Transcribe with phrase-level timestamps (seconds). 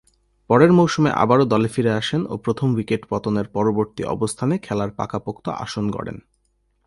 [0.49, 5.85] পরের মৌসুমে আবারও দলে ফিরে আসেন ও প্রথম উইকেট পতনের পরবর্তী অবস্থানে খেলার পাকাপোক্ত আসন
[5.91, 6.17] গড়েন।